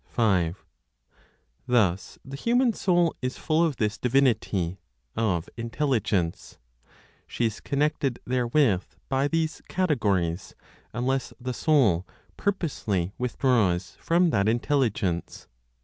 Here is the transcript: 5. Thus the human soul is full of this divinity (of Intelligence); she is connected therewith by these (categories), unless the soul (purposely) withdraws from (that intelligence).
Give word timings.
5. 0.07 0.65
Thus 1.67 2.17
the 2.25 2.35
human 2.35 2.73
soul 2.73 3.15
is 3.21 3.37
full 3.37 3.63
of 3.63 3.75
this 3.75 3.99
divinity 3.99 4.79
(of 5.15 5.47
Intelligence); 5.57 6.57
she 7.27 7.45
is 7.45 7.59
connected 7.59 8.19
therewith 8.25 8.81
by 9.09 9.27
these 9.27 9.61
(categories), 9.67 10.55
unless 10.91 11.33
the 11.39 11.53
soul 11.53 12.07
(purposely) 12.35 13.13
withdraws 13.19 13.91
from 13.99 14.31
(that 14.31 14.49
intelligence). 14.49 15.47